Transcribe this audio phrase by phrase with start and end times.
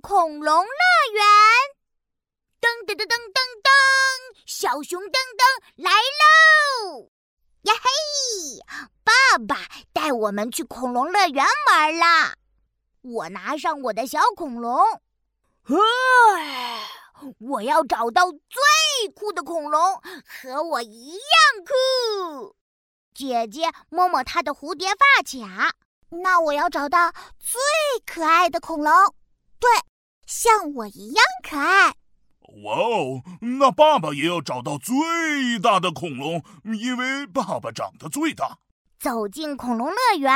[0.00, 1.24] 恐龙乐园。
[2.60, 3.68] 噔噔噔噔噔噔，
[4.46, 5.42] 小熊噔噔
[5.76, 7.10] 来喽！
[7.62, 7.88] 呀嘿，
[9.04, 12.34] 爸爸带我们去恐龙乐园玩啦！
[13.02, 14.76] 我拿上我的小恐龙，
[17.38, 21.20] 我要找到最酷的恐龙，和我一样
[21.64, 22.56] 酷。
[23.14, 25.74] 姐姐摸摸她的蝴蝶发卡，
[26.10, 27.60] 那我要找到最
[28.04, 28.92] 可爱的恐龙，
[29.60, 29.68] 对，
[30.26, 31.94] 像我一样可爱。
[32.64, 33.22] 哇哦，
[33.58, 38.58] 那爸爸也要找到最大的恐龙，因为爸爸长得最大。
[38.98, 40.32] 走进恐龙乐园，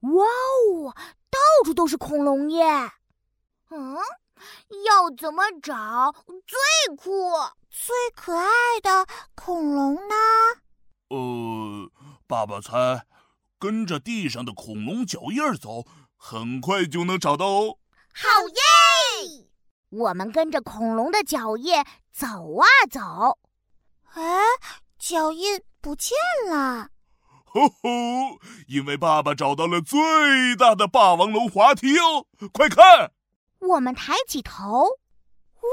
[0.00, 0.94] 哇哦，
[1.28, 2.64] 到处都是恐龙耶！
[3.70, 3.96] 嗯，
[4.86, 6.14] 要怎么找
[6.46, 7.10] 最酷、
[7.68, 8.46] 最可爱
[8.80, 10.14] 的恐龙呢？
[11.08, 11.90] 呃，
[12.26, 13.04] 爸爸猜，
[13.58, 15.84] 跟着地上的恐龙脚印走，
[16.16, 17.78] 很快就能找到哦。
[18.18, 19.46] 好耶！
[19.90, 23.38] 我们跟着恐龙的脚印走啊走，
[24.14, 24.42] 哎，
[24.98, 26.16] 脚印不见
[26.48, 26.88] 了！
[27.44, 32.26] 吼吼，因为爸爸找到了最大的霸王龙滑梯哦！
[32.54, 33.12] 快看，
[33.58, 34.82] 我们抬起头，
[35.60, 35.68] 哇，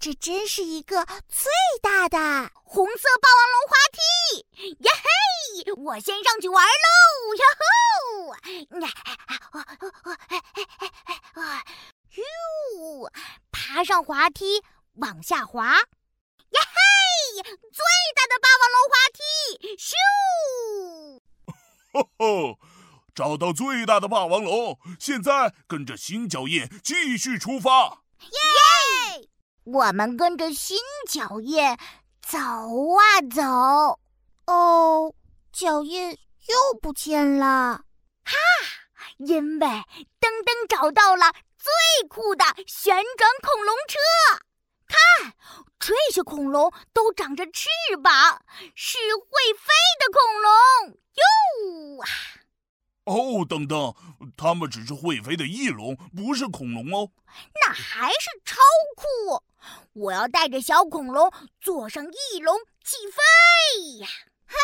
[0.00, 3.98] 这真是一个最大的红色霸王龙滑梯！
[4.80, 4.90] 呀
[5.64, 7.34] 嘿，我先上去玩喽！
[7.36, 8.34] 呀吼，
[8.80, 8.88] 呀，
[12.18, 13.10] 哟，
[13.78, 14.60] 爬上滑梯，
[14.94, 15.80] 往下滑，呀
[16.50, 17.42] 嘿！
[17.44, 17.84] 最
[18.16, 19.22] 大的霸王龙滑梯，
[19.76, 19.94] 咻！
[21.92, 22.58] 吼吼，
[23.14, 28.02] 找到最大的霸王龙，现在跟着新脚印继续出发。
[28.18, 29.28] 耶！
[29.62, 30.76] 我们跟着新
[31.08, 31.62] 脚印
[32.20, 34.00] 走啊走，
[34.46, 35.14] 哦，
[35.52, 36.10] 脚印
[36.48, 37.84] 又不见了。
[38.24, 38.34] 哈，
[39.18, 41.32] 因为噔噔找到了。
[41.58, 43.98] 最酷的旋转恐龙车，
[44.86, 45.34] 看，
[45.78, 47.68] 这些恐龙都长着翅
[48.02, 48.42] 膀，
[48.74, 50.50] 是会飞的恐龙
[51.18, 52.02] 哟！
[52.02, 52.06] 啊！
[53.04, 53.94] 哦，等等，
[54.36, 57.10] 它们只是会飞的翼龙，不是恐龙哦。
[57.60, 58.56] 那还是超
[58.96, 59.42] 酷！
[59.94, 64.08] 我要带着小恐龙坐上翼龙起飞呀！
[64.46, 64.56] 哈，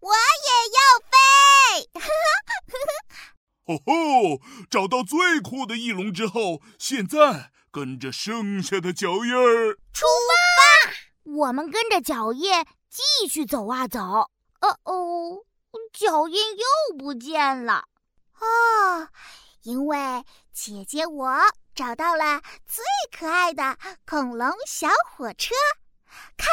[0.00, 1.90] 我也要飞！
[3.68, 4.40] 吼吼！
[4.70, 10.90] 找到最酷的翼龙之后，现在跟着剩下的脚印儿出发。
[11.24, 14.00] 我们跟着脚印继续走啊走。
[14.00, 15.44] 哦哦，
[15.92, 17.84] 脚印又不见了。
[18.40, 19.08] 哦，
[19.64, 21.38] 因为姐姐我
[21.74, 25.54] 找到了最可爱的恐龙小火车。
[26.38, 26.48] 看，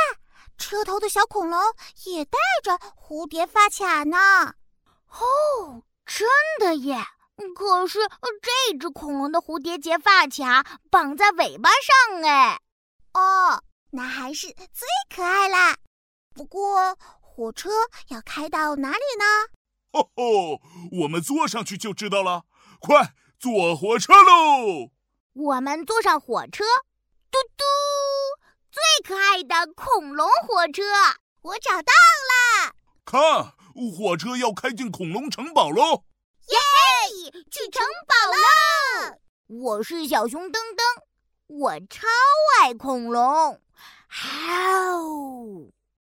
[0.57, 1.61] 车头的小恐龙
[2.03, 4.17] 也带着蝴蝶发卡呢。
[5.07, 5.83] 哦。
[6.65, 6.97] 真的耶！
[7.55, 7.99] 可是
[8.41, 12.59] 这只恐龙的蝴蝶结发卡绑在尾巴上哎。
[13.13, 13.61] 哦，
[13.91, 15.77] 那还是最可爱啦。
[16.33, 17.69] 不过火车
[18.07, 19.25] 要开到哪里呢？
[19.91, 20.59] 哦吼，
[21.03, 22.45] 我们坐上去就知道了。
[22.79, 24.89] 快坐火车喽！
[25.33, 26.63] 我们坐上火车，
[27.29, 27.63] 嘟嘟，
[28.71, 30.81] 最可爱的恐龙火车，
[31.43, 31.93] 我找到
[32.31, 32.73] 了。
[33.05, 33.53] 看。
[33.97, 36.05] 火车要开进恐龙城堡喽！
[37.05, 39.19] 嘿，去城堡了！
[39.45, 41.03] 我是小熊噔噔，
[41.45, 42.07] 我超
[42.63, 43.61] 爱恐龙，
[44.07, 44.25] 好。